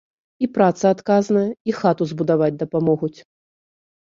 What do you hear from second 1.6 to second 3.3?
і хату збудаваць дапамогуць.